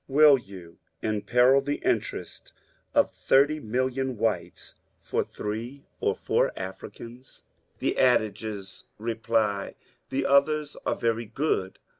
•^^ 0.03 0.05
Will 0.15 0.35
you 0.39 0.79
imperil 1.03 1.61
the 1.61 1.75
interests 1.85 2.53
of 2.95 3.11
thirty 3.11 3.59
millions 3.59 4.13
of 4.13 4.17
whites 4.17 4.73
for 4.99 5.23
three 5.23 5.85
or 5.99 6.15
four 6.15 6.47
of 6.47 6.57
Africans?" 6.57 7.43
The 7.81 7.97
adages, 7.99 8.85
reply 8.97 9.75
the 10.09 10.25
others, 10.25 10.75
are 10.87 10.95
very 10.95 11.25
good. 11.25 11.77